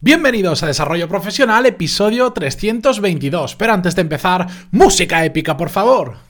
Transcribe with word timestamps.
Bienvenidos 0.00 0.62
a 0.62 0.68
Desarrollo 0.68 1.08
Profesional, 1.08 1.66
episodio 1.66 2.32
322. 2.32 3.56
Pero 3.56 3.72
antes 3.72 3.96
de 3.96 4.02
empezar, 4.02 4.46
música 4.70 5.24
épica, 5.24 5.56
por 5.56 5.70
favor. 5.70 6.27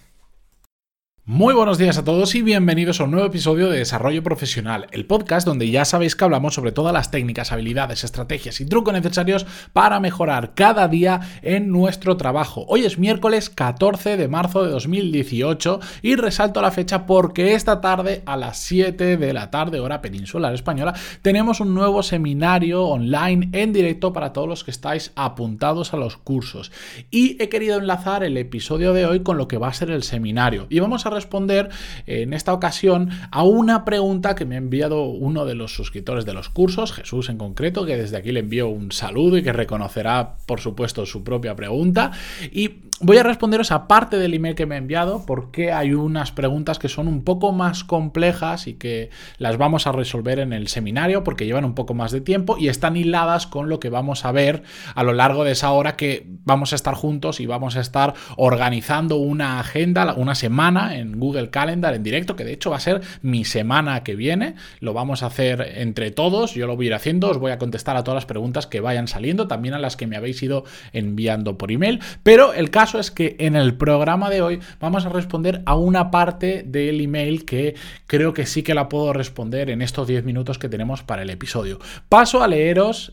Muy 1.31 1.53
buenos 1.53 1.77
días 1.77 1.99
a 1.99 2.05
todos 2.05 2.35
y 2.35 2.41
bienvenidos 2.41 3.03
a 3.03 3.05
un 3.05 3.11
nuevo 3.11 3.27
episodio 3.27 3.69
de 3.69 3.81
Desarrollo 3.81 4.23
Profesional, 4.23 4.87
el 4.93 5.05
podcast 5.05 5.47
donde 5.47 5.71
ya 5.71 5.85
sabéis 5.85 6.17
que 6.17 6.25
hablamos 6.25 6.55
sobre 6.55 6.73
todas 6.73 6.95
las 6.95 7.11
técnicas, 7.11 7.53
habilidades, 7.53 8.03
estrategias 8.03 8.63
y 8.63 8.65
trucos 8.65 8.95
necesarios 8.95 9.45
para 9.75 10.01
mejorar 10.01 10.55
cada 10.55 10.89
día 10.89 11.21
en 11.43 11.71
nuestro 11.71 12.17
trabajo. 12.17 12.65
Hoy 12.67 12.87
es 12.87 12.99
miércoles 12.99 13.51
14 13.51 14.17
de 14.17 14.27
marzo 14.27 14.65
de 14.65 14.71
2018 14.71 15.81
y 16.01 16.17
resalto 16.17 16.63
la 16.63 16.71
fecha 16.71 17.05
porque 17.05 17.53
esta 17.53 17.83
tarde 17.83 18.23
a 18.25 18.39
las 18.39 18.57
7 18.61 19.19
de 19.19 19.33
la 19.35 19.51
tarde, 19.51 19.81
hora 19.81 20.01
peninsular 20.01 20.55
española, 20.55 20.95
tenemos 21.21 21.61
un 21.61 21.75
nuevo 21.75 22.03
seminario 22.03 22.87
online 22.87 23.51
en 23.53 23.75
directo 23.75 24.15
para 24.15 24.33
todos 24.33 24.49
los 24.49 24.65
que 24.65 24.71
estáis 24.71 25.13
apuntados 25.15 25.93
a 25.93 25.99
los 25.99 26.17
cursos. 26.17 26.73
Y 27.11 27.37
he 27.39 27.51
querido 27.51 27.77
enlazar 27.77 28.25
el 28.25 28.39
episodio 28.39 28.95
de 28.95 29.05
hoy 29.05 29.21
con 29.21 29.37
lo 29.37 29.47
que 29.47 29.59
va 29.59 29.69
a 29.69 29.75
ser 29.75 29.91
el 29.91 30.05
seminario. 30.05 30.67
Y 30.71 30.81
vamos 30.81 31.05
a 31.05 31.18
responder 31.19 31.69
en 32.07 32.33
esta 32.33 32.53
ocasión 32.53 33.11
a 33.31 33.45
una 33.45 33.85
pregunta 33.85 34.35
que 34.35 34.45
me 34.45 34.55
ha 34.55 34.59
enviado 34.59 35.05
uno 35.05 35.45
de 35.45 35.55
los 35.55 35.75
suscriptores 35.75 36.25
de 36.25 36.35
los 36.35 36.49
cursos, 36.49 36.93
Jesús 36.93 37.29
en 37.29 37.39
concreto, 37.39 37.85
que 37.85 37.97
desde 37.97 38.17
aquí 38.17 38.33
le 38.33 38.41
envío 38.41 38.69
un 38.69 38.93
saludo 38.93 39.37
y 39.37 39.43
que 39.43 39.53
reconocerá, 39.53 40.37
por 40.47 40.61
supuesto, 40.61 41.07
su 41.07 41.23
propia 41.25 41.55
pregunta. 41.55 42.13
Y 42.53 42.88
voy 43.01 43.17
a 43.19 43.23
responderos 43.23 43.71
a 43.71 43.87
parte 43.87 44.19
del 44.19 44.35
email 44.35 44.55
que 44.55 44.67
me 44.67 44.75
ha 44.75 44.79
enviado 44.79 45.25
porque 45.25 45.73
hay 45.73 45.93
unas 45.95 46.33
preguntas 46.33 46.79
que 46.79 46.89
son 46.89 47.07
un 47.07 47.23
poco 47.23 47.53
más 47.53 47.85
complejas 47.85 48.67
y 48.67 48.75
que 48.75 49.11
las 49.39 49.57
vamos 49.57 49.87
a 49.87 49.93
resolver 49.93 50.41
en 50.41 50.53
el 50.53 50.69
seminario 50.69 51.23
porque 51.23 51.47
llevan 51.47 51.65
un 51.65 51.75
poco 51.75 51.95
más 51.95 52.11
de 52.11 52.21
tiempo 52.21 52.57
y 52.59 52.69
están 52.69 52.97
hiladas 52.97 53.47
con 53.47 53.69
lo 53.69 53.79
que 53.79 53.89
vamos 53.89 54.25
a 54.25 54.33
ver 54.33 54.65
a 54.95 55.03
lo 55.05 55.13
largo 55.13 55.45
de 55.45 55.53
esa 55.53 55.71
hora 55.71 55.97
que 55.97 56.27
vamos 56.45 56.73
a 56.73 56.77
estar 56.77 56.95
juntos 56.95 57.41
y 57.41 57.47
vamos 57.47 57.77
a 57.77 57.81
estar 57.81 58.15
organizando 58.37 59.17
una 59.17 59.61
agenda, 59.61 60.15
una 60.15 60.35
semana 60.35 60.97
en 60.97 61.19
Google 61.21 61.51
Calendar 61.51 61.95
en 61.95 62.03
directo, 62.03 62.35
que 62.35 62.45
de 62.45 62.53
hecho 62.53 62.71
va 62.71 62.79
a 62.79 62.81
ser 62.81 63.03
mi 63.23 63.45
semana 63.45 64.03
que 64.03 64.17
viene. 64.17 64.55
Lo 64.81 64.93
vamos 64.93 65.23
a 65.23 65.27
hacer 65.27 65.75
entre 65.77 66.11
todos, 66.11 66.55
yo 66.55 66.67
lo 66.67 66.75
voy 66.75 66.87
a 66.87 66.89
ir 66.89 66.95
haciendo, 66.95 67.31
os 67.31 67.39
voy 67.39 67.53
a 67.53 67.59
contestar 67.59 67.97
a 67.97 68.03
todas 68.03 68.17
las 68.17 68.27
preguntas 68.27 68.67
que 68.67 68.81
vayan 68.81 69.07
saliendo, 69.07 69.47
también 69.47 69.75
a 69.75 69.79
las 69.79 69.97
que 69.97 70.07
me 70.07 70.17
habéis 70.17 70.43
ido 70.43 70.65
enviando 70.93 71.59
por 71.59 71.71
email. 71.71 72.01
Pero 72.23 72.53
el 72.55 72.71
caso 72.71 72.88
es 72.95 73.11
que 73.11 73.37
en 73.39 73.57
el 73.57 73.75
programa 73.75 74.31
de 74.31 74.41
hoy 74.41 74.61
vamos 74.81 75.05
a 75.05 75.11
responder 75.11 75.63
a 75.67 75.77
una 75.77 76.11
parte 76.11 76.63
del 76.67 77.01
email 77.01 77.45
que 77.45 77.75
creo 78.07 78.33
que 78.33 78.47
sí 78.47 78.63
que 78.63 78.75
la 78.75 78.89
puedo 78.89 79.13
responder 79.13 79.69
en 79.69 79.83
estos 79.83 80.07
10 80.09 80.25
minutos 80.25 80.59
que 80.59 80.69
tenemos 80.69 81.03
para 81.03 81.23
el 81.23 81.31
episodio. 81.31 81.79
Paso 82.09 82.43
a 82.43 82.49
leeros 82.49 83.13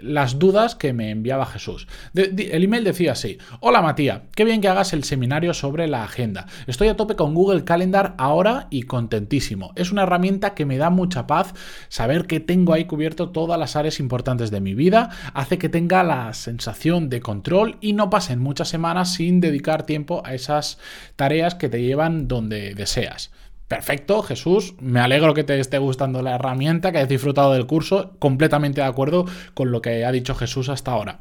las 0.00 0.38
dudas 0.38 0.74
que 0.76 0.92
me 0.92 1.10
enviaba 1.10 1.46
Jesús. 1.46 1.88
el 2.14 2.62
email 2.62 2.84
decía 2.84 3.12
así, 3.12 3.38
hola 3.60 3.82
Matías, 3.82 4.22
qué 4.36 4.44
bien 4.44 4.60
que 4.60 4.68
hagas 4.68 4.92
el 4.92 5.04
seminario 5.04 5.54
sobre 5.54 5.88
la 5.88 6.04
agenda. 6.04 6.46
Estoy 6.66 6.88
a 6.88 6.96
tope 6.96 7.16
con 7.16 7.34
Google 7.34 7.64
Calendar 7.64 8.14
ahora 8.18 8.68
y 8.70 8.82
contentísimo. 8.82 9.72
Es 9.76 9.90
una 9.90 10.02
herramienta 10.02 10.54
que 10.54 10.66
me 10.66 10.76
da 10.76 10.90
mucha 10.90 11.26
paz 11.26 11.54
saber 11.88 12.26
que 12.26 12.40
tengo 12.40 12.72
ahí 12.72 12.84
cubierto 12.84 13.30
todas 13.30 13.58
las 13.58 13.76
áreas 13.76 13.98
importantes 14.00 14.50
de 14.50 14.60
mi 14.60 14.74
vida, 14.74 15.10
hace 15.32 15.58
que 15.58 15.68
tenga 15.68 16.02
la 16.02 16.32
sensación 16.34 17.08
de 17.08 17.20
control 17.20 17.78
y 17.80 17.94
no 17.94 18.10
pasen 18.10 18.38
muchas 18.40 18.68
semanas 18.68 18.99
sin 19.04 19.40
dedicar 19.40 19.84
tiempo 19.84 20.22
a 20.24 20.34
esas 20.34 20.78
tareas 21.16 21.54
que 21.54 21.68
te 21.68 21.82
llevan 21.82 22.28
donde 22.28 22.74
deseas. 22.74 23.30
Perfecto, 23.68 24.22
Jesús. 24.22 24.74
Me 24.80 24.98
alegro 24.98 25.32
que 25.32 25.44
te 25.44 25.60
esté 25.60 25.78
gustando 25.78 26.22
la 26.22 26.34
herramienta, 26.34 26.90
que 26.90 26.98
hayas 26.98 27.08
disfrutado 27.08 27.52
del 27.52 27.66
curso. 27.66 28.16
Completamente 28.18 28.80
de 28.80 28.86
acuerdo 28.88 29.26
con 29.54 29.70
lo 29.70 29.80
que 29.80 30.04
ha 30.04 30.10
dicho 30.10 30.34
Jesús 30.34 30.68
hasta 30.68 30.90
ahora. 30.90 31.20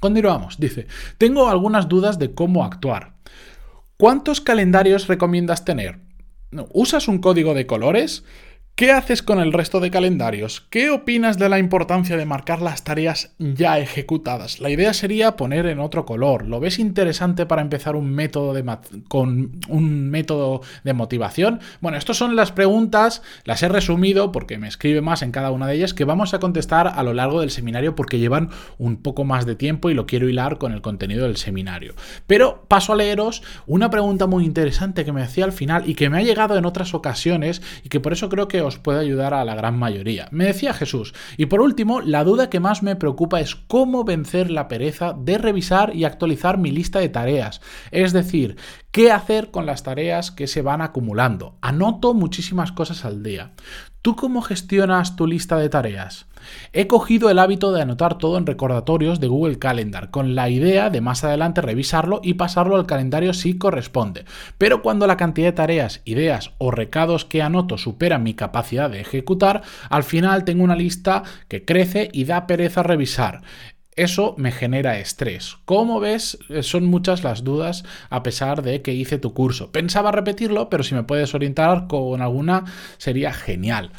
Continuamos. 0.00 0.58
Dice, 0.58 0.88
tengo 1.16 1.48
algunas 1.48 1.88
dudas 1.88 2.18
de 2.18 2.34
cómo 2.34 2.64
actuar. 2.64 3.12
¿Cuántos 3.96 4.40
calendarios 4.40 5.06
recomiendas 5.06 5.64
tener? 5.64 6.00
¿Usas 6.72 7.06
un 7.06 7.18
código 7.18 7.54
de 7.54 7.66
colores? 7.66 8.24
¿Qué 8.74 8.92
haces 8.92 9.22
con 9.22 9.40
el 9.40 9.52
resto 9.52 9.78
de 9.78 9.90
calendarios? 9.90 10.66
¿Qué 10.70 10.88
opinas 10.88 11.36
de 11.36 11.50
la 11.50 11.58
importancia 11.58 12.16
de 12.16 12.24
marcar 12.24 12.62
las 12.62 12.82
tareas 12.82 13.34
ya 13.38 13.78
ejecutadas? 13.78 14.58
La 14.58 14.70
idea 14.70 14.94
sería 14.94 15.36
poner 15.36 15.66
en 15.66 15.80
otro 15.80 16.06
color. 16.06 16.46
¿Lo 16.46 16.60
ves 16.60 16.78
interesante 16.78 17.44
para 17.44 17.60
empezar 17.60 17.94
un 17.94 18.10
método 18.10 18.54
de 18.54 18.64
con 19.08 19.60
un 19.68 20.08
método 20.08 20.62
de 20.82 20.94
motivación? 20.94 21.60
Bueno, 21.82 21.98
estas 21.98 22.16
son 22.16 22.36
las 22.36 22.52
preguntas, 22.52 23.20
las 23.44 23.62
he 23.62 23.68
resumido 23.68 24.32
porque 24.32 24.56
me 24.56 24.68
escribe 24.68 25.02
más 25.02 25.20
en 25.20 25.30
cada 25.30 25.50
una 25.50 25.66
de 25.66 25.74
ellas 25.74 25.92
que 25.92 26.06
vamos 26.06 26.32
a 26.32 26.40
contestar 26.40 26.86
a 26.88 27.02
lo 27.02 27.12
largo 27.12 27.42
del 27.42 27.50
seminario 27.50 27.94
porque 27.94 28.18
llevan 28.18 28.48
un 28.78 28.96
poco 28.96 29.24
más 29.24 29.44
de 29.44 29.56
tiempo 29.56 29.90
y 29.90 29.94
lo 29.94 30.06
quiero 30.06 30.26
hilar 30.26 30.56
con 30.56 30.72
el 30.72 30.80
contenido 30.80 31.26
del 31.26 31.36
seminario. 31.36 31.94
Pero 32.26 32.64
paso 32.66 32.94
a 32.94 32.96
leeros 32.96 33.42
una 33.66 33.90
pregunta 33.90 34.26
muy 34.26 34.46
interesante 34.46 35.04
que 35.04 35.12
me 35.12 35.22
hacía 35.22 35.44
al 35.44 35.52
final 35.52 35.86
y 35.86 35.94
que 35.94 36.08
me 36.08 36.16
ha 36.16 36.22
llegado 36.22 36.56
en 36.56 36.64
otras 36.64 36.94
ocasiones 36.94 37.60
y 37.84 37.90
que 37.90 38.00
por 38.00 38.14
eso 38.14 38.30
creo 38.30 38.48
que 38.48 38.59
os 38.62 38.78
puede 38.78 39.00
ayudar 39.00 39.34
a 39.34 39.44
la 39.44 39.54
gran 39.54 39.78
mayoría. 39.78 40.28
Me 40.30 40.46
decía 40.46 40.72
Jesús. 40.72 41.14
Y 41.36 41.46
por 41.46 41.60
último, 41.60 42.00
la 42.00 42.24
duda 42.24 42.50
que 42.50 42.60
más 42.60 42.82
me 42.82 42.96
preocupa 42.96 43.40
es 43.40 43.54
cómo 43.54 44.04
vencer 44.04 44.50
la 44.50 44.68
pereza 44.68 45.14
de 45.18 45.38
revisar 45.38 45.94
y 45.94 46.04
actualizar 46.04 46.58
mi 46.58 46.70
lista 46.70 46.98
de 46.98 47.08
tareas. 47.08 47.60
Es 47.90 48.12
decir, 48.12 48.56
qué 48.90 49.12
hacer 49.12 49.50
con 49.50 49.66
las 49.66 49.82
tareas 49.82 50.30
que 50.30 50.46
se 50.46 50.62
van 50.62 50.82
acumulando. 50.82 51.56
Anoto 51.60 52.14
muchísimas 52.14 52.72
cosas 52.72 53.04
al 53.04 53.22
día. 53.22 53.52
¿Tú 54.02 54.16
cómo 54.16 54.40
gestionas 54.40 55.14
tu 55.14 55.26
lista 55.26 55.58
de 55.58 55.68
tareas? 55.68 56.24
He 56.72 56.86
cogido 56.86 57.28
el 57.28 57.38
hábito 57.38 57.70
de 57.70 57.82
anotar 57.82 58.16
todo 58.16 58.38
en 58.38 58.46
recordatorios 58.46 59.20
de 59.20 59.28
Google 59.28 59.58
Calendar, 59.58 60.10
con 60.10 60.34
la 60.34 60.48
idea 60.48 60.88
de 60.88 61.02
más 61.02 61.22
adelante 61.22 61.60
revisarlo 61.60 62.22
y 62.22 62.32
pasarlo 62.32 62.76
al 62.76 62.86
calendario 62.86 63.34
si 63.34 63.58
corresponde. 63.58 64.24
Pero 64.56 64.80
cuando 64.80 65.06
la 65.06 65.18
cantidad 65.18 65.48
de 65.48 65.52
tareas, 65.52 66.00
ideas 66.06 66.52
o 66.56 66.70
recados 66.70 67.26
que 67.26 67.42
anoto 67.42 67.76
supera 67.76 68.18
mi 68.18 68.32
capacidad 68.32 68.88
de 68.88 69.02
ejecutar, 69.02 69.60
al 69.90 70.02
final 70.02 70.46
tengo 70.46 70.64
una 70.64 70.76
lista 70.76 71.22
que 71.48 71.66
crece 71.66 72.08
y 72.10 72.24
da 72.24 72.46
pereza 72.46 72.82
revisar. 72.82 73.42
Eso 74.00 74.34
me 74.38 74.50
genera 74.50 74.98
estrés. 74.98 75.58
Como 75.66 76.00
ves, 76.00 76.38
eh, 76.48 76.62
son 76.62 76.86
muchas 76.86 77.22
las 77.22 77.44
dudas 77.44 77.84
a 78.08 78.22
pesar 78.22 78.62
de 78.62 78.80
que 78.80 78.94
hice 78.94 79.18
tu 79.18 79.34
curso. 79.34 79.72
Pensaba 79.72 80.10
repetirlo, 80.10 80.70
pero 80.70 80.82
si 80.82 80.94
me 80.94 81.02
puedes 81.02 81.34
orientar 81.34 81.86
con 81.86 82.22
alguna 82.22 82.64
sería 82.96 83.34
genial. 83.34 83.92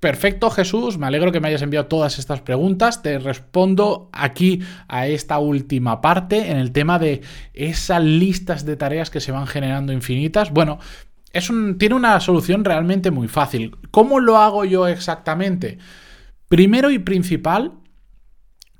Perfecto, 0.00 0.48
Jesús. 0.48 0.96
Me 0.96 1.06
alegro 1.06 1.32
que 1.32 1.40
me 1.40 1.48
hayas 1.48 1.60
enviado 1.60 1.84
todas 1.84 2.18
estas 2.18 2.40
preguntas. 2.40 3.02
Te 3.02 3.18
respondo 3.18 4.08
aquí 4.14 4.62
a 4.88 5.06
esta 5.06 5.38
última 5.38 6.00
parte 6.00 6.50
en 6.50 6.56
el 6.56 6.72
tema 6.72 6.98
de 6.98 7.20
esas 7.52 8.02
listas 8.02 8.64
de 8.64 8.76
tareas 8.76 9.10
que 9.10 9.20
se 9.20 9.32
van 9.32 9.46
generando 9.46 9.92
infinitas. 9.92 10.50
Bueno, 10.50 10.78
tiene 11.78 11.94
una 11.94 12.18
solución 12.20 12.64
realmente 12.64 13.10
muy 13.10 13.28
fácil. 13.28 13.76
¿Cómo 13.90 14.18
lo 14.18 14.38
hago 14.38 14.64
yo 14.64 14.88
exactamente? 14.88 15.76
Primero 16.48 16.90
y 16.90 16.98
principal, 16.98 17.81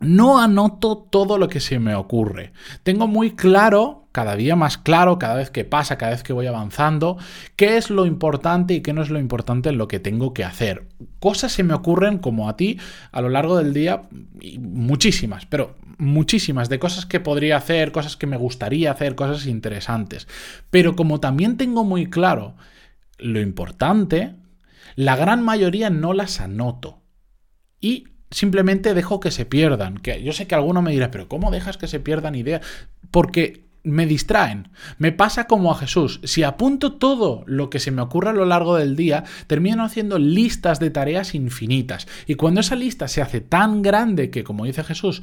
no 0.02 0.40
anoto 0.40 0.98
todo 0.98 1.38
lo 1.38 1.48
que 1.48 1.60
se 1.60 1.78
me 1.78 1.94
ocurre. 1.94 2.52
Tengo 2.82 3.06
muy 3.06 3.32
claro, 3.32 4.08
cada 4.12 4.36
día 4.36 4.56
más 4.56 4.76
claro, 4.78 5.18
cada 5.18 5.34
vez 5.34 5.50
que 5.50 5.64
pasa, 5.64 5.96
cada 5.96 6.12
vez 6.12 6.22
que 6.22 6.32
voy 6.32 6.46
avanzando, 6.46 7.16
qué 7.56 7.76
es 7.76 7.88
lo 7.90 8.04
importante 8.04 8.74
y 8.74 8.82
qué 8.82 8.92
no 8.92 9.02
es 9.02 9.10
lo 9.10 9.18
importante 9.18 9.70
en 9.70 9.78
lo 9.78 9.88
que 9.88 10.00
tengo 10.00 10.34
que 10.34 10.44
hacer. 10.44 10.88
Cosas 11.20 11.52
se 11.52 11.62
me 11.62 11.74
ocurren 11.74 12.18
como 12.18 12.48
a 12.48 12.56
ti 12.56 12.78
a 13.10 13.20
lo 13.20 13.28
largo 13.28 13.56
del 13.56 13.72
día, 13.72 14.02
muchísimas, 14.58 15.46
pero 15.46 15.76
muchísimas 15.98 16.68
de 16.68 16.78
cosas 16.78 17.06
que 17.06 17.20
podría 17.20 17.56
hacer, 17.56 17.92
cosas 17.92 18.16
que 18.16 18.26
me 18.26 18.36
gustaría 18.36 18.90
hacer, 18.90 19.14
cosas 19.14 19.46
interesantes. 19.46 20.28
Pero 20.70 20.96
como 20.96 21.20
también 21.20 21.56
tengo 21.56 21.84
muy 21.84 22.10
claro 22.10 22.56
lo 23.18 23.40
importante, 23.40 24.34
la 24.96 25.16
gran 25.16 25.42
mayoría 25.42 25.90
no 25.90 26.12
las 26.12 26.40
anoto. 26.40 27.02
Y 27.80 28.11
simplemente 28.32 28.94
dejo 28.94 29.20
que 29.20 29.30
se 29.30 29.44
pierdan. 29.46 29.98
Que 29.98 30.22
yo 30.22 30.32
sé 30.32 30.46
que 30.46 30.54
alguno 30.54 30.82
me 30.82 30.90
dirá, 30.90 31.10
pero 31.10 31.28
¿cómo 31.28 31.50
dejas 31.50 31.76
que 31.76 31.86
se 31.86 32.00
pierdan 32.00 32.34
ideas? 32.34 32.62
Porque 33.10 33.71
me 33.84 34.06
distraen. 34.06 34.68
Me 34.98 35.12
pasa 35.12 35.46
como 35.46 35.72
a 35.72 35.76
Jesús. 35.76 36.20
Si 36.24 36.42
apunto 36.42 36.92
todo 36.92 37.42
lo 37.46 37.70
que 37.70 37.80
se 37.80 37.90
me 37.90 38.02
ocurre 38.02 38.30
a 38.30 38.34
lo 38.34 38.44
largo 38.44 38.76
del 38.76 38.96
día, 38.96 39.24
termino 39.46 39.84
haciendo 39.84 40.18
listas 40.18 40.78
de 40.78 40.90
tareas 40.90 41.34
infinitas. 41.34 42.06
Y 42.26 42.34
cuando 42.36 42.60
esa 42.60 42.76
lista 42.76 43.08
se 43.08 43.22
hace 43.22 43.40
tan 43.40 43.82
grande 43.82 44.30
que, 44.30 44.44
como 44.44 44.64
dice 44.64 44.84
Jesús, 44.84 45.22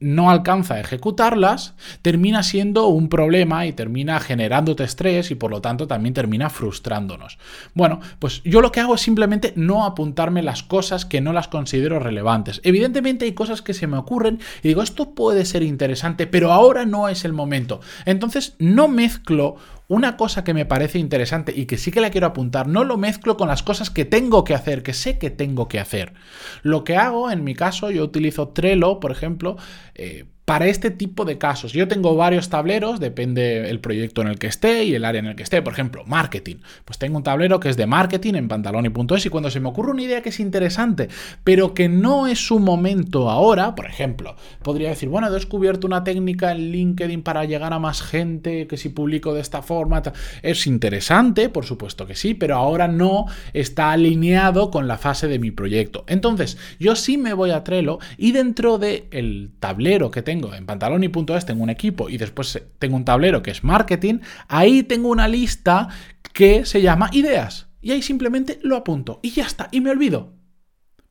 no 0.00 0.30
alcanza 0.30 0.74
a 0.74 0.80
ejecutarlas, 0.80 1.74
termina 2.02 2.42
siendo 2.42 2.88
un 2.88 3.08
problema 3.08 3.66
y 3.66 3.72
termina 3.72 4.20
generándote 4.20 4.84
estrés 4.84 5.30
y 5.30 5.34
por 5.34 5.50
lo 5.50 5.60
tanto 5.60 5.86
también 5.86 6.14
termina 6.14 6.50
frustrándonos. 6.50 7.38
Bueno, 7.74 8.00
pues 8.18 8.42
yo 8.44 8.60
lo 8.60 8.72
que 8.72 8.80
hago 8.80 8.94
es 8.96 9.00
simplemente 9.00 9.52
no 9.56 9.84
apuntarme 9.84 10.42
las 10.42 10.62
cosas 10.62 11.04
que 11.04 11.20
no 11.20 11.32
las 11.32 11.48
considero 11.48 11.98
relevantes. 11.98 12.60
Evidentemente 12.64 13.24
hay 13.24 13.32
cosas 13.32 13.62
que 13.62 13.74
se 13.74 13.86
me 13.86 13.96
ocurren 13.96 14.40
y 14.62 14.68
digo, 14.68 14.82
esto 14.82 15.14
puede 15.14 15.44
ser 15.44 15.62
interesante, 15.62 16.26
pero 16.26 16.52
ahora 16.52 16.84
no 16.84 17.08
es 17.08 17.24
el 17.24 17.32
momento. 17.32 17.80
Entonces 18.04 18.54
no 18.58 18.88
mezclo 18.88 19.56
una 19.88 20.16
cosa 20.16 20.44
que 20.44 20.54
me 20.54 20.64
parece 20.64 20.98
interesante 20.98 21.52
y 21.54 21.66
que 21.66 21.76
sí 21.76 21.90
que 21.90 22.00
la 22.00 22.10
quiero 22.10 22.26
apuntar, 22.26 22.66
no 22.66 22.84
lo 22.84 22.96
mezclo 22.96 23.36
con 23.36 23.48
las 23.48 23.62
cosas 23.62 23.90
que 23.90 24.04
tengo 24.04 24.44
que 24.44 24.54
hacer, 24.54 24.82
que 24.82 24.94
sé 24.94 25.18
que 25.18 25.30
tengo 25.30 25.68
que 25.68 25.78
hacer. 25.78 26.14
Lo 26.62 26.84
que 26.84 26.96
hago, 26.96 27.30
en 27.30 27.44
mi 27.44 27.54
caso, 27.54 27.90
yo 27.90 28.04
utilizo 28.04 28.48
Trello, 28.48 29.00
por 29.00 29.12
ejemplo, 29.12 29.56
eh, 29.94 30.24
para 30.44 30.66
este 30.66 30.90
tipo 30.90 31.24
de 31.24 31.38
casos. 31.38 31.72
Yo 31.72 31.88
tengo 31.88 32.16
varios 32.16 32.50
tableros, 32.50 33.00
depende 33.00 33.70
el 33.70 33.80
proyecto 33.80 34.20
en 34.20 34.28
el 34.28 34.38
que 34.38 34.46
esté 34.46 34.84
y 34.84 34.94
el 34.94 35.04
área 35.04 35.20
en 35.20 35.26
el 35.26 35.36
que 35.36 35.42
esté. 35.42 35.62
Por 35.62 35.72
ejemplo, 35.72 36.04
marketing. 36.06 36.56
Pues 36.84 36.98
tengo 36.98 37.16
un 37.16 37.22
tablero 37.22 37.60
que 37.60 37.70
es 37.70 37.76
de 37.76 37.86
marketing 37.86 38.34
en 38.34 38.48
pantaloni.es 38.48 39.26
y 39.26 39.30
cuando 39.30 39.50
se 39.50 39.60
me 39.60 39.68
ocurre 39.68 39.92
una 39.92 40.02
idea 40.02 40.22
que 40.22 40.28
es 40.28 40.40
interesante, 40.40 41.08
pero 41.44 41.72
que 41.72 41.88
no 41.88 42.26
es 42.26 42.46
su 42.46 42.58
momento 42.58 43.30
ahora, 43.30 43.74
por 43.74 43.86
ejemplo, 43.86 44.36
podría 44.62 44.90
decir, 44.90 45.08
bueno, 45.08 45.28
he 45.28 45.30
descubierto 45.30 45.86
una 45.86 46.04
técnica 46.04 46.52
en 46.52 46.70
LinkedIn 46.72 47.22
para 47.22 47.44
llegar 47.44 47.72
a 47.72 47.78
más 47.78 48.02
gente, 48.02 48.66
que 48.66 48.76
si 48.76 48.90
publico 48.90 49.32
de 49.32 49.40
esta 49.40 49.62
forma, 49.62 50.02
es 50.42 50.66
interesante, 50.66 51.48
por 51.48 51.64
supuesto 51.64 52.06
que 52.06 52.14
sí, 52.14 52.34
pero 52.34 52.56
ahora 52.56 52.88
no 52.88 53.26
está 53.52 53.92
alineado 53.92 54.70
con 54.70 54.88
la 54.88 54.98
fase 54.98 55.28
de 55.28 55.38
mi 55.38 55.50
proyecto. 55.50 56.04
Entonces, 56.06 56.58
yo 56.78 56.96
sí 56.96 57.16
me 57.16 57.32
voy 57.32 57.50
a 57.50 57.64
Trello 57.64 57.98
y 58.18 58.32
dentro 58.32 58.78
del 58.78 59.50
tablero 59.58 60.10
que 60.10 60.22
tengo, 60.22 60.33
tengo 60.34 60.52
en 60.52 60.66
pantaloni.es, 60.66 61.46
tengo 61.46 61.62
un 61.62 61.70
equipo 61.70 62.08
y 62.08 62.16
después 62.18 62.60
tengo 62.80 62.96
un 62.96 63.04
tablero 63.04 63.40
que 63.40 63.52
es 63.52 63.62
marketing, 63.62 64.18
ahí 64.48 64.82
tengo 64.82 65.08
una 65.08 65.28
lista 65.28 65.88
que 66.32 66.64
se 66.64 66.82
llama 66.82 67.08
ideas. 67.12 67.68
Y 67.80 67.92
ahí 67.92 68.02
simplemente 68.02 68.58
lo 68.62 68.76
apunto 68.76 69.20
y 69.22 69.30
ya 69.30 69.44
está, 69.44 69.68
y 69.70 69.80
me 69.80 69.90
olvido. 69.90 70.32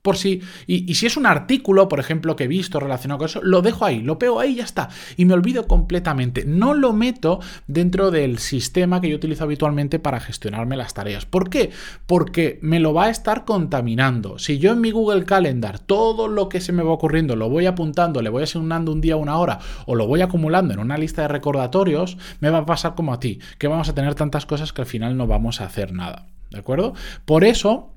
Por 0.03 0.17
si, 0.17 0.41
y, 0.67 0.93
si 0.93 1.05
es 1.05 1.17
un 1.17 1.25
artículo, 1.25 1.87
por 1.87 1.99
ejemplo, 1.99 2.35
que 2.35 2.43
he 2.43 2.47
visto 2.47 2.79
relacionado 2.79 3.19
con 3.19 3.25
eso, 3.25 3.41
lo 3.41 3.61
dejo 3.61 3.85
ahí, 3.85 4.01
lo 4.01 4.19
pego 4.19 4.39
ahí 4.39 4.51
y 4.51 4.55
ya 4.55 4.65
está. 4.65 4.89
Y 5.17 5.23
me 5.23 5.33
olvido 5.33 5.65
completamente. 5.65 6.43
No 6.45 6.73
lo 6.73 6.93
meto 6.93 7.39
dentro 7.67 8.11
del 8.11 8.37
sistema 8.37 8.99
que 8.99 9.09
yo 9.09 9.15
utilizo 9.15 9.45
habitualmente 9.45 9.99
para 9.99 10.19
gestionarme 10.19 10.75
las 10.75 10.93
tareas. 10.93 11.25
¿Por 11.25 11.49
qué? 11.49 11.71
Porque 12.05 12.59
me 12.61 12.81
lo 12.81 12.93
va 12.93 13.05
a 13.05 13.09
estar 13.09 13.45
contaminando. 13.45 14.37
Si 14.39 14.59
yo 14.59 14.73
en 14.73 14.81
mi 14.81 14.91
Google 14.91 15.23
Calendar 15.23 15.79
todo 15.79 16.27
lo 16.27 16.49
que 16.49 16.59
se 16.59 16.73
me 16.73 16.83
va 16.83 16.91
ocurriendo 16.91 17.37
lo 17.37 17.49
voy 17.49 17.65
apuntando, 17.65 18.21
le 18.21 18.29
voy 18.29 18.43
asignando 18.43 18.91
un 18.91 18.99
día, 18.99 19.15
una 19.15 19.37
hora, 19.37 19.59
o 19.85 19.95
lo 19.95 20.05
voy 20.05 20.21
acumulando 20.21 20.73
en 20.73 20.81
una 20.81 20.97
lista 20.97 21.21
de 21.21 21.29
recordatorios, 21.29 22.17
me 22.41 22.49
va 22.49 22.59
a 22.59 22.65
pasar 22.65 22.95
como 22.95 23.13
a 23.13 23.21
ti, 23.21 23.39
que 23.57 23.69
vamos 23.69 23.87
a 23.87 23.95
tener 23.95 24.15
tantas 24.15 24.45
cosas 24.45 24.73
que 24.73 24.81
al 24.81 24.87
final 24.87 25.15
no 25.15 25.27
vamos 25.27 25.61
a 25.61 25.65
hacer 25.65 25.93
nada. 25.93 26.27
¿De 26.51 26.59
acuerdo? 26.59 26.93
Por 27.25 27.45
eso 27.45 27.92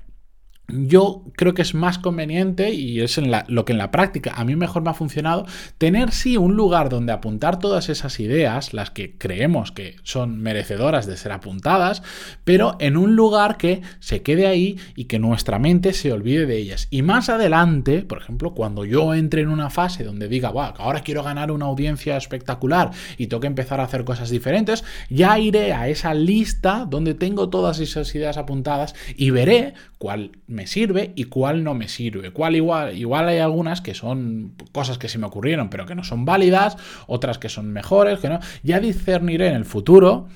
yo 0.67 1.23
creo 1.35 1.53
que 1.53 1.61
es 1.61 1.73
más 1.73 1.97
conveniente, 1.97 2.73
y 2.73 3.01
es 3.01 3.19
lo 3.47 3.65
que 3.65 3.71
en 3.71 3.77
la 3.77 3.91
práctica 3.91 4.33
a 4.35 4.43
mí 4.43 4.55
mejor 4.55 4.83
me 4.83 4.89
ha 4.89 4.93
funcionado, 4.93 5.45
tener 5.77 6.11
sí 6.11 6.37
un 6.37 6.55
lugar 6.55 6.89
donde 6.89 7.13
apuntar 7.13 7.59
todas 7.59 7.89
esas 7.89 8.19
ideas, 8.19 8.73
las 8.73 8.91
que 8.91 9.17
creemos 9.17 9.71
que 9.71 9.95
son 10.03 10.39
merecedoras 10.39 11.05
de 11.05 11.17
ser 11.17 11.31
apuntadas, 11.31 12.03
pero 12.43 12.75
en 12.79 12.97
un 12.97 13.15
lugar 13.15 13.57
que 13.57 13.81
se 13.99 14.21
quede 14.21 14.47
ahí 14.47 14.77
y 14.95 15.05
que 15.05 15.19
nuestra 15.19 15.59
mente 15.59 15.93
se 15.93 16.11
olvide 16.11 16.45
de 16.45 16.57
ellas. 16.57 16.87
Y 16.91 17.01
más 17.01 17.29
adelante, 17.29 18.03
por 18.03 18.21
ejemplo, 18.21 18.53
cuando 18.53 18.83
yo 18.85 19.13
entre 19.13 19.41
en 19.41 19.49
una 19.49 19.69
fase 19.69 20.03
donde 20.03 20.27
diga, 20.27 20.49
wow, 20.49 20.73
ahora 20.77 21.01
quiero 21.01 21.23
ganar 21.23 21.51
una 21.51 21.65
audiencia 21.65 22.17
espectacular 22.17 22.91
y 23.17 23.27
tengo 23.27 23.41
que 23.41 23.47
empezar 23.47 23.79
a 23.79 23.83
hacer 23.83 24.03
cosas 24.03 24.29
diferentes, 24.29 24.83
ya 25.09 25.39
iré 25.39 25.73
a 25.73 25.87
esa 25.87 26.13
lista 26.13 26.85
donde 26.89 27.13
tengo 27.13 27.49
todas 27.49 27.79
esas 27.79 28.13
ideas 28.15 28.37
apuntadas 28.37 28.95
y 29.15 29.29
veré 29.29 29.73
cuál 29.97 30.31
me 30.57 30.67
sirve 30.67 31.13
y 31.15 31.25
cuál 31.25 31.63
no 31.63 31.75
me 31.75 31.87
sirve. 31.87 32.31
Cuál 32.31 32.55
igual, 32.55 32.97
igual 32.97 33.29
hay 33.29 33.37
algunas 33.37 33.79
que 33.79 33.93
son 33.93 34.55
cosas 34.73 34.97
que 34.97 35.07
se 35.07 35.19
me 35.19 35.27
ocurrieron, 35.27 35.69
pero 35.69 35.85
que 35.85 35.95
no 35.95 36.03
son 36.03 36.25
válidas, 36.25 36.75
otras 37.05 37.37
que 37.37 37.47
son 37.47 37.71
mejores, 37.71 38.19
que 38.19 38.27
no. 38.27 38.39
Ya 38.63 38.79
discerniré 38.79 39.47
en 39.47 39.55
el 39.55 39.65
futuro 39.65 40.27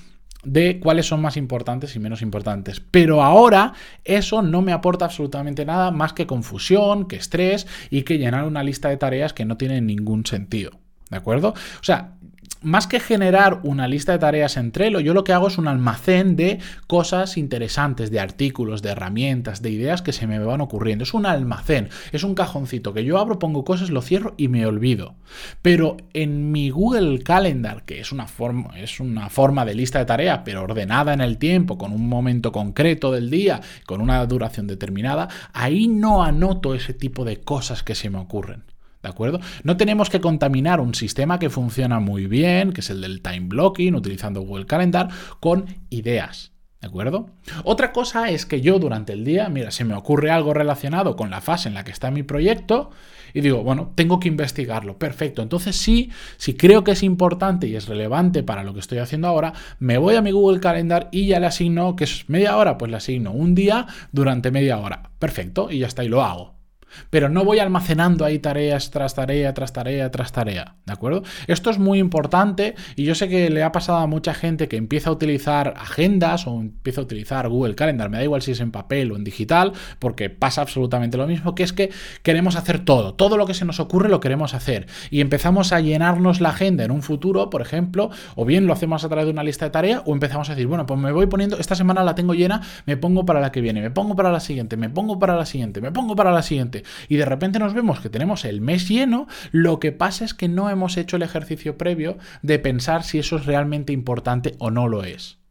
de 0.43 0.79
cuáles 0.79 1.07
son 1.07 1.21
más 1.21 1.37
importantes 1.37 1.95
y 1.95 1.99
menos 1.99 2.21
importantes. 2.21 2.79
Pero 2.79 3.23
ahora 3.23 3.73
eso 4.05 4.41
no 4.43 4.61
me 4.61 4.73
aporta 4.73 5.05
absolutamente 5.05 5.65
nada 5.65 5.91
más 5.91 6.13
que 6.13 6.27
confusión, 6.27 7.07
que 7.07 7.15
estrés 7.15 7.67
y 7.89 8.03
que 8.03 8.19
llenar 8.19 8.45
una 8.45 8.63
lista 8.63 8.89
de 8.89 8.97
tareas 8.97 9.33
que 9.33 9.45
no 9.45 9.57
tienen 9.57 9.87
ningún 9.87 10.25
sentido. 10.25 10.71
¿De 11.09 11.17
acuerdo? 11.17 11.49
O 11.49 11.83
sea, 11.83 12.13
más 12.61 12.85
que 12.87 12.99
generar 12.99 13.59
una 13.63 13.87
lista 13.87 14.11
de 14.11 14.19
tareas 14.19 14.55
en 14.57 14.71
Trello, 14.71 14.99
yo 14.99 15.13
lo 15.13 15.23
que 15.23 15.33
hago 15.33 15.47
es 15.47 15.57
un 15.57 15.67
almacén 15.67 16.35
de 16.35 16.59
cosas 16.87 17.37
interesantes, 17.37 18.11
de 18.11 18.19
artículos, 18.19 18.81
de 18.81 18.91
herramientas, 18.91 19.61
de 19.61 19.71
ideas 19.71 20.01
que 20.01 20.13
se 20.13 20.27
me 20.27 20.39
van 20.39 20.61
ocurriendo. 20.61 21.03
Es 21.03 21.13
un 21.13 21.25
almacén, 21.25 21.89
es 22.11 22.23
un 22.23 22.35
cajoncito 22.35 22.93
que 22.93 23.03
yo 23.03 23.17
abro, 23.17 23.39
pongo 23.39 23.63
cosas, 23.63 23.89
lo 23.89 24.01
cierro 24.01 24.35
y 24.37 24.47
me 24.47 24.65
olvido. 24.65 25.15
Pero 25.61 25.97
en 26.13 26.51
mi 26.51 26.69
Google 26.69 27.23
Calendar, 27.23 27.83
que 27.83 27.99
es 27.99 28.11
una 28.11 28.27
forma, 28.27 28.79
es 28.79 28.99
una 28.99 29.29
forma 29.29 29.65
de 29.65 29.73
lista 29.73 29.99
de 29.99 30.05
tareas, 30.05 30.41
pero 30.45 30.63
ordenada 30.63 31.13
en 31.13 31.21
el 31.21 31.37
tiempo, 31.37 31.77
con 31.77 31.91
un 31.91 32.07
momento 32.07 32.51
concreto 32.51 33.11
del 33.11 33.29
día, 33.31 33.61
con 33.85 34.01
una 34.01 34.23
duración 34.25 34.67
determinada, 34.67 35.29
ahí 35.53 35.87
no 35.87 36.23
anoto 36.23 36.75
ese 36.75 36.93
tipo 36.93 37.25
de 37.25 37.37
cosas 37.37 37.81
que 37.83 37.95
se 37.95 38.09
me 38.09 38.19
ocurren. 38.19 38.70
¿De 39.01 39.09
acuerdo? 39.09 39.39
No 39.63 39.77
tenemos 39.77 40.09
que 40.09 40.21
contaminar 40.21 40.79
un 40.79 40.93
sistema 40.93 41.39
que 41.39 41.49
funciona 41.49 41.99
muy 41.99 42.27
bien, 42.27 42.71
que 42.71 42.81
es 42.81 42.89
el 42.89 43.01
del 43.01 43.21
time 43.21 43.47
blocking, 43.47 43.95
utilizando 43.95 44.41
Google 44.41 44.67
Calendar, 44.67 45.09
con 45.39 45.65
ideas. 45.89 46.51
¿De 46.81 46.87
acuerdo? 46.87 47.29
Otra 47.63 47.91
cosa 47.93 48.31
es 48.31 48.47
que 48.47 48.59
yo 48.59 48.79
durante 48.79 49.13
el 49.13 49.23
día, 49.23 49.49
mira, 49.49 49.69
se 49.69 49.85
me 49.85 49.93
ocurre 49.93 50.31
algo 50.31 50.51
relacionado 50.51 51.15
con 51.15 51.29
la 51.29 51.39
fase 51.39 51.69
en 51.69 51.75
la 51.75 51.83
que 51.83 51.91
está 51.91 52.09
mi 52.09 52.23
proyecto 52.23 52.89
y 53.35 53.41
digo, 53.41 53.63
bueno, 53.63 53.91
tengo 53.93 54.19
que 54.19 54.27
investigarlo. 54.27 54.97
Perfecto. 54.97 55.43
Entonces 55.43 55.75
sí, 55.75 56.09
si 56.37 56.55
creo 56.55 56.83
que 56.83 56.91
es 56.91 57.03
importante 57.03 57.67
y 57.67 57.75
es 57.75 57.87
relevante 57.87 58.41
para 58.41 58.63
lo 58.63 58.73
que 58.73 58.79
estoy 58.79 58.97
haciendo 58.97 59.27
ahora, 59.27 59.53
me 59.77 59.99
voy 59.99 60.15
a 60.15 60.23
mi 60.23 60.31
Google 60.31 60.59
Calendar 60.59 61.07
y 61.11 61.27
ya 61.27 61.39
le 61.39 61.45
asigno, 61.45 61.95
que 61.95 62.05
es 62.05 62.27
media 62.29 62.57
hora, 62.57 62.79
pues 62.79 62.89
le 62.89 62.97
asigno 62.97 63.31
un 63.31 63.53
día 63.53 63.85
durante 64.11 64.49
media 64.49 64.79
hora. 64.79 65.11
Perfecto. 65.19 65.69
Y 65.69 65.79
ya 65.79 65.87
está, 65.87 66.03
y 66.03 66.09
lo 66.09 66.23
hago. 66.23 66.60
Pero 67.09 67.29
no 67.29 67.43
voy 67.43 67.59
almacenando 67.59 68.25
ahí 68.25 68.39
tareas 68.39 68.91
tras 68.91 69.15
tarea, 69.15 69.53
tras 69.53 69.73
tarea, 69.73 70.11
tras 70.11 70.31
tarea. 70.31 70.75
¿De 70.85 70.93
acuerdo? 70.93 71.23
Esto 71.47 71.69
es 71.69 71.79
muy 71.79 71.99
importante 71.99 72.75
y 72.95 73.03
yo 73.03 73.15
sé 73.15 73.29
que 73.29 73.49
le 73.49 73.63
ha 73.63 73.71
pasado 73.71 73.99
a 73.99 74.07
mucha 74.07 74.33
gente 74.33 74.67
que 74.67 74.77
empieza 74.77 75.09
a 75.09 75.13
utilizar 75.13 75.73
agendas 75.77 76.47
o 76.47 76.59
empieza 76.59 77.01
a 77.01 77.03
utilizar 77.03 77.47
Google 77.49 77.75
Calendar, 77.75 78.09
me 78.09 78.17
da 78.17 78.23
igual 78.23 78.41
si 78.41 78.51
es 78.51 78.59
en 78.59 78.71
papel 78.71 79.11
o 79.11 79.15
en 79.15 79.23
digital, 79.23 79.73
porque 79.99 80.29
pasa 80.29 80.61
absolutamente 80.61 81.17
lo 81.17 81.27
mismo, 81.27 81.55
que 81.55 81.63
es 81.63 81.73
que 81.73 81.91
queremos 82.23 82.55
hacer 82.55 82.83
todo. 82.83 83.13
Todo 83.13 83.37
lo 83.37 83.45
que 83.45 83.53
se 83.53 83.65
nos 83.65 83.79
ocurre 83.79 84.09
lo 84.09 84.19
queremos 84.19 84.53
hacer. 84.53 84.87
Y 85.09 85.21
empezamos 85.21 85.73
a 85.73 85.79
llenarnos 85.79 86.41
la 86.41 86.49
agenda 86.49 86.83
en 86.83 86.91
un 86.91 87.01
futuro, 87.01 87.49
por 87.49 87.61
ejemplo, 87.61 88.09
o 88.35 88.45
bien 88.45 88.67
lo 88.67 88.73
hacemos 88.73 89.03
a 89.03 89.09
través 89.09 89.25
de 89.25 89.31
una 89.31 89.43
lista 89.43 89.65
de 89.65 89.71
tareas, 89.71 90.01
o 90.05 90.13
empezamos 90.13 90.49
a 90.49 90.53
decir, 90.53 90.67
bueno, 90.67 90.85
pues 90.85 90.99
me 90.99 91.11
voy 91.11 91.27
poniendo, 91.27 91.57
esta 91.57 91.75
semana 91.75 92.03
la 92.03 92.15
tengo 92.15 92.33
llena, 92.33 92.61
me 92.85 92.97
pongo 92.97 93.25
para 93.25 93.39
la 93.39 93.51
que 93.51 93.61
viene, 93.61 93.81
me 93.81 93.91
pongo 93.91 94.15
para 94.15 94.31
la 94.31 94.39
siguiente, 94.39 94.77
me 94.77 94.89
pongo 94.89 95.19
para 95.19 95.35
la 95.35 95.45
siguiente, 95.45 95.81
me 95.81 95.91
pongo 95.91 96.15
para 96.15 96.31
la 96.31 96.41
siguiente 96.41 96.80
y 97.07 97.17
de 97.17 97.25
repente 97.25 97.59
nos 97.59 97.73
vemos 97.73 97.99
que 97.99 98.09
tenemos 98.09 98.45
el 98.45 98.61
mes 98.61 98.87
lleno, 98.87 99.27
lo 99.51 99.79
que 99.79 99.91
pasa 99.91 100.25
es 100.25 100.33
que 100.33 100.47
no 100.47 100.69
hemos 100.69 100.97
hecho 100.97 101.15
el 101.15 101.23
ejercicio 101.23 101.77
previo 101.77 102.17
de 102.41 102.59
pensar 102.59 103.03
si 103.03 103.19
eso 103.19 103.37
es 103.37 103.45
realmente 103.45 103.93
importante 103.93 104.55
o 104.59 104.71
no 104.71 104.87
lo 104.87 105.03
es. 105.03 105.41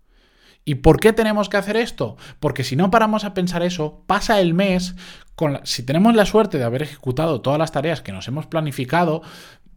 ¿Y 0.65 0.77
por 0.77 1.01
qué 1.01 1.13
tenemos 1.13 1.49
que 1.49 1.57
hacer 1.57 1.77
esto? 1.77 2.17
Porque 2.39 2.65
si 2.65 2.77
no 2.77 2.91
paramos 2.91 3.25
a 3.25 3.35
pensar 3.35 3.63
eso, 3.63 4.05
pasa 4.07 4.41
el 4.41 4.55
mes, 4.55 4.95
con 5.35 5.59
si 5.65 5.83
tenemos 5.83 6.15
la 6.15 6.27
suerte 6.27 6.59
de 6.59 6.65
haber 6.65 6.83
ejecutado 6.83 7.41
todas 7.41 7.59
las 7.59 7.73
tareas 7.73 8.03
que 8.03 8.13
nos 8.13 8.29
hemos 8.29 8.47
planificado, 8.47 9.23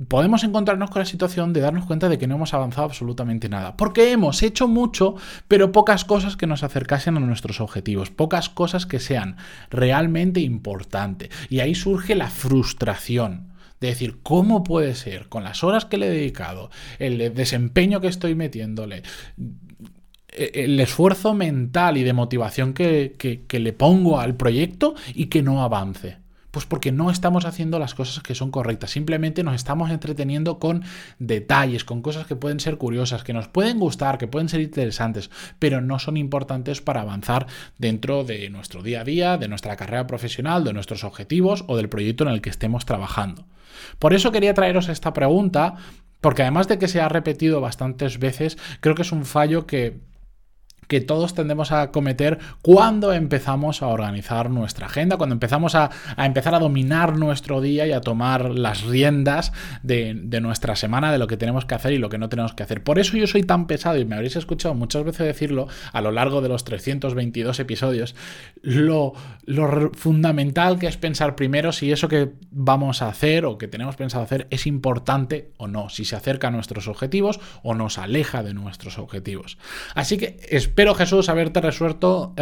podemos 0.07 0.43
encontrarnos 0.43 0.89
con 0.89 1.00
la 1.00 1.05
situación 1.05 1.53
de 1.53 1.62
darnos 1.62 1.86
cuenta 1.86 2.10
de 2.10 2.17
que 2.17 2.27
no 2.27 2.36
hemos 2.36 2.53
avanzado 2.53 2.86
absolutamente 2.86 3.50
nada. 3.50 3.77
Porque 3.77 4.12
hemos 4.12 4.41
hecho 4.43 4.67
mucho, 4.67 5.15
pero 5.48 5.72
pocas 5.72 6.05
cosas 6.05 6.36
que 6.36 6.48
nos 6.48 6.63
acercasen 6.63 7.17
a 7.17 7.19
nuestros 7.19 7.62
objetivos, 7.62 8.10
pocas 8.10 8.50
cosas 8.50 8.86
que 8.86 9.00
sean 9.00 9.38
realmente 9.69 10.39
importantes. 10.39 11.29
Y 11.50 11.60
ahí 11.60 11.75
surge 11.75 12.15
la 12.15 12.29
frustración. 12.29 13.53
De 13.79 13.89
decir, 13.89 14.19
¿cómo 14.24 14.63
puede 14.63 14.95
ser 14.95 15.27
con 15.27 15.43
las 15.43 15.62
horas 15.62 15.83
que 15.83 15.98
le 15.98 16.07
he 16.07 16.10
dedicado, 16.10 16.69
el 17.00 17.33
desempeño 17.33 18.00
que 18.00 18.07
estoy 18.07 18.33
metiéndole, 18.33 19.03
el 20.29 20.79
esfuerzo 20.79 21.33
mental 21.33 21.98
y 21.98 22.03
de 22.03 22.13
motivación 22.13 22.74
que, 22.74 23.15
que 23.45 23.60
le 23.60 23.74
pongo 23.74 24.22
al 24.22 24.36
proyecto 24.36 24.95
y 25.13 25.25
que 25.25 25.43
no 25.43 25.63
avance? 25.63 26.23
Pues 26.53 26.67
porque 26.67 26.91
no 26.91 27.10
estamos 27.10 27.45
haciendo 27.45 27.79
las 27.79 27.95
cosas 27.95 28.22
que 28.22 28.36
son 28.36 28.51
correctas, 28.51 28.91
simplemente 28.91 29.41
nos 29.41 29.55
estamos 29.55 29.89
entreteniendo 29.89 30.60
con 30.60 30.83
detalles, 31.17 31.83
con 31.83 32.03
cosas 32.03 32.27
que 32.27 32.36
pueden 32.36 32.60
ser 32.60 32.77
curiosas, 32.77 33.24
que 33.24 33.33
nos 33.33 33.48
pueden 33.48 33.79
gustar, 33.79 34.19
que 34.19 34.27
pueden 34.27 34.50
ser 34.50 34.62
interesantes, 34.62 35.31
pero 35.57 35.81
no 35.81 35.98
son 35.98 36.15
importantes 36.15 36.79
para 36.79 37.01
avanzar 37.01 37.48
dentro 37.79 38.24
de 38.24 38.51
nuestro 38.51 38.83
día 38.83 39.01
a 39.01 39.03
día, 39.03 39.38
de 39.39 39.48
nuestra 39.48 39.75
carrera 39.77 40.05
profesional, 40.05 40.63
de 40.63 40.74
nuestros 40.74 41.03
objetivos 41.03 41.65
o 41.65 41.75
del 41.75 41.89
proyecto 41.89 42.24
en 42.24 42.29
el 42.29 42.41
que 42.41 42.51
estemos 42.51 42.86
trabajando. 42.86 43.45
Por 43.98 44.13
eso 44.13 44.31
quería 44.31 44.53
traeros 44.53 44.89
esta 44.89 45.12
pregunta, 45.12 45.77
porque 46.22 46.43
además 46.43 46.67
de 46.67 46.77
que 46.77 46.88
se 46.88 47.01
ha 47.01 47.10
repetido 47.10 47.62
bastantes 47.62 48.19
veces, 48.19 48.60
creo 48.79 48.93
que 48.93 49.01
es 49.01 49.12
un 49.12 49.25
fallo 49.25 49.65
que 49.65 49.98
que 50.87 51.01
todos 51.01 51.33
tendemos 51.33 51.71
a 51.71 51.91
cometer 51.91 52.39
cuando 52.61 53.13
empezamos 53.13 53.81
a 53.81 53.87
organizar 53.87 54.49
nuestra 54.49 54.87
agenda, 54.87 55.17
cuando 55.17 55.33
empezamos 55.33 55.75
a, 55.75 55.89
empezar 56.17 56.55
a 56.55 56.59
dominar 56.59 57.17
nuestro 57.17 57.61
día 57.61 57.87
y 57.87 57.91
a 57.91 58.01
tomar 58.01 58.49
las 58.51 58.83
riendas 58.83 59.53
de, 59.81 60.13
nuestra 60.41 60.75
semana, 60.75 61.11
de 61.11 61.17
lo 61.17 61.27
que 61.27 61.37
tenemos 61.37 61.65
que 61.65 61.75
hacer 61.75 61.93
y 61.93 61.97
lo 61.97 62.09
que 62.09 62.17
no 62.17 62.29
tenemos 62.29 62.53
que 62.53 62.63
hacer. 62.63 62.83
Por 62.83 62.99
eso 62.99 63.17
yo 63.17 63.27
soy 63.27 63.43
tan 63.43 63.67
pesado 63.67 63.97
y 63.97 64.05
me 64.05 64.15
habréis 64.15 64.35
escuchado 64.35 64.73
muchas 64.75 65.03
veces 65.03 65.25
decirlo 65.25 65.67
a 65.91 66.01
lo 66.01 66.11
largo 66.11 66.41
de 66.41 66.49
los 66.49 66.63
322 66.63 67.59
episodios, 67.59 68.15
lo, 68.61 69.13
lo 69.45 69.91
fundamental 69.93 70.79
que 70.79 70.87
es 70.87 70.97
pensar 70.97 71.35
primero 71.35 71.71
si 71.71 71.91
eso 71.91 72.07
que 72.07 72.31
vamos 72.51 73.01
a 73.01 73.09
hacer 73.09 73.45
o 73.45 73.57
que 73.57 73.67
tenemos 73.67 73.95
pensado 73.95 74.23
hacer 74.23 74.47
es 74.49 74.67
importante 74.67 75.51
o 75.57 75.67
no, 75.67 75.89
si 75.89 76.05
se 76.05 76.15
acerca 76.15 76.47
a 76.47 76.51
nuestros 76.51 76.87
objetivos 76.87 77.39
o 77.61 77.73
nos 77.73 77.97
aleja 77.97 78.43
de 78.43 78.53
nuestros 78.53 78.97
objetivos. 78.97 79.57
Así 79.95 80.17
que 80.17 80.37
Espero, 80.74 80.96
Jesús, 80.96 81.30
haberte 81.30 81.62
resuelto, 81.62 82.34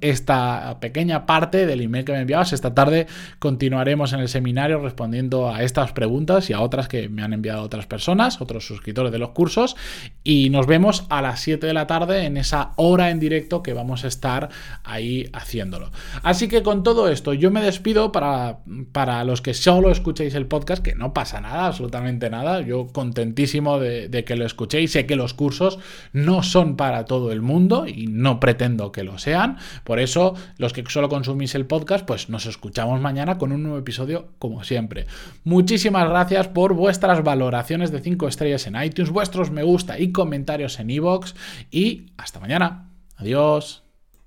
esta 0.00 0.78
pequeña 0.80 1.26
parte 1.26 1.66
del 1.66 1.82
email 1.82 2.06
que 2.06 2.12
me 2.12 2.20
enviabas. 2.20 2.54
Esta 2.54 2.72
tarde 2.72 3.06
continuaremos 3.38 4.14
en 4.14 4.20
el 4.20 4.28
seminario 4.30 4.80
respondiendo 4.80 5.52
a 5.52 5.62
estas 5.62 5.92
preguntas 5.92 6.48
y 6.48 6.54
a 6.54 6.62
otras 6.62 6.88
que 6.88 7.10
me 7.10 7.22
han 7.22 7.34
enviado 7.34 7.62
otras 7.62 7.84
personas, 7.84 8.40
otros 8.40 8.66
suscriptores 8.66 9.12
de 9.12 9.18
los 9.18 9.32
cursos. 9.32 9.76
Y 10.24 10.48
nos 10.48 10.66
vemos 10.66 11.04
a 11.10 11.20
las 11.20 11.40
7 11.40 11.66
de 11.66 11.74
la 11.74 11.86
tarde 11.86 12.24
en 12.24 12.38
esa 12.38 12.70
hora 12.76 13.10
en 13.10 13.20
directo 13.20 13.62
que 13.62 13.74
vamos 13.74 14.02
a 14.02 14.08
estar 14.08 14.48
ahí 14.82 15.28
haciéndolo. 15.34 15.90
Así 16.22 16.48
que 16.48 16.62
con 16.62 16.82
todo 16.82 17.10
esto, 17.10 17.34
yo 17.34 17.50
me 17.50 17.60
despido 17.60 18.12
para, 18.12 18.60
para 18.92 19.22
los 19.24 19.42
que 19.42 19.52
solo 19.52 19.90
escuchéis 19.90 20.34
el 20.34 20.46
podcast, 20.46 20.82
que 20.82 20.94
no 20.94 21.12
pasa 21.12 21.42
nada, 21.42 21.66
absolutamente 21.66 22.30
nada. 22.30 22.62
Yo 22.62 22.86
contentísimo 22.86 23.78
de 23.78 24.24
que 24.26 24.36
lo 24.36 24.46
escuchéis. 24.46 24.92
Sé 24.92 25.04
que 25.04 25.16
los 25.16 25.34
cursos 25.34 25.78
no 26.14 26.42
son 26.42 26.78
para 26.78 27.04
todo 27.04 27.30
el 27.30 27.42
mundo 27.42 27.57
y 27.86 28.06
no 28.06 28.40
pretendo 28.40 28.92
que 28.92 29.04
lo 29.04 29.18
sean. 29.18 29.58
Por 29.84 29.98
eso, 29.98 30.34
los 30.58 30.72
que 30.72 30.84
solo 30.88 31.08
consumís 31.08 31.54
el 31.54 31.66
podcast, 31.66 32.06
pues 32.06 32.28
nos 32.28 32.46
escuchamos 32.46 33.00
mañana 33.00 33.38
con 33.38 33.52
un 33.52 33.62
nuevo 33.62 33.78
episodio 33.78 34.28
como 34.38 34.64
siempre. 34.64 35.06
Muchísimas 35.44 36.08
gracias 36.08 36.48
por 36.48 36.74
vuestras 36.74 37.24
valoraciones 37.24 37.90
de 37.90 38.00
5 38.00 38.28
estrellas 38.28 38.66
en 38.66 38.80
iTunes, 38.82 39.10
vuestros 39.10 39.50
me 39.50 39.62
gusta 39.62 39.98
y 39.98 40.12
comentarios 40.12 40.78
en 40.78 40.90
iVoox 40.90 41.34
y 41.70 42.06
hasta 42.16 42.40
mañana. 42.40 42.90
Adiós. 43.16 43.87